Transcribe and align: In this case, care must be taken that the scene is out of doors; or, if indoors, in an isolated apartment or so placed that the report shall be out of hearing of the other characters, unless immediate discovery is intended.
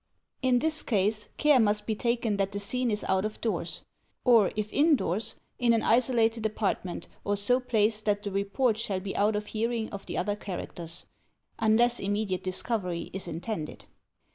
In 0.41 0.57
this 0.57 0.81
case, 0.81 1.27
care 1.37 1.59
must 1.59 1.85
be 1.85 1.93
taken 1.93 2.37
that 2.37 2.51
the 2.53 2.59
scene 2.59 2.89
is 2.89 3.03
out 3.03 3.23
of 3.23 3.39
doors; 3.39 3.83
or, 4.23 4.51
if 4.55 4.73
indoors, 4.73 5.35
in 5.59 5.73
an 5.73 5.83
isolated 5.83 6.43
apartment 6.43 7.07
or 7.23 7.37
so 7.37 7.59
placed 7.59 8.05
that 8.05 8.23
the 8.23 8.31
report 8.31 8.79
shall 8.79 8.99
be 8.99 9.15
out 9.15 9.35
of 9.35 9.45
hearing 9.45 9.91
of 9.91 10.07
the 10.07 10.17
other 10.17 10.35
characters, 10.35 11.05
unless 11.59 11.99
immediate 11.99 12.41
discovery 12.43 13.11
is 13.13 13.27
intended. 13.27 13.85